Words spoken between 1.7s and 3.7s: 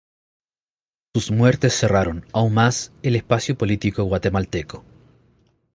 cerraron, aún más, el espacio